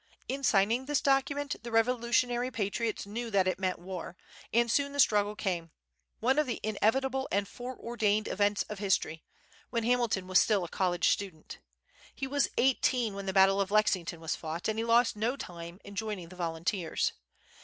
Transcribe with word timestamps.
In 0.27 0.41
signing 0.43 0.85
this 0.87 0.99
document 0.99 1.57
the 1.61 1.69
Revolutionary 1.69 2.49
patriots 2.49 3.05
knew 3.05 3.29
that 3.29 3.47
it 3.47 3.59
meant 3.59 3.77
war; 3.77 4.17
and 4.51 4.71
soon 4.71 4.93
the 4.93 4.99
struggle 4.99 5.35
came, 5.35 5.69
one 6.19 6.39
of 6.39 6.47
the 6.47 6.59
inevitable 6.63 7.27
and 7.31 7.47
foreordained 7.47 8.27
events 8.27 8.63
of 8.63 8.79
history, 8.79 9.23
when 9.69 9.83
Hamilton 9.83 10.25
was 10.25 10.41
still 10.41 10.63
a 10.63 10.67
college 10.69 11.09
student. 11.11 11.59
He 12.15 12.25
was 12.25 12.49
eighteen 12.57 13.13
when 13.13 13.27
the 13.27 13.31
battle 13.31 13.61
of 13.61 13.69
Lexington 13.69 14.19
was 14.19 14.35
fought; 14.35 14.67
and 14.67 14.79
he 14.79 14.83
lost 14.83 15.15
no 15.15 15.35
time 15.37 15.79
in 15.83 15.93
joining 15.93 16.29
the 16.29 16.35
volunteers. 16.35 17.13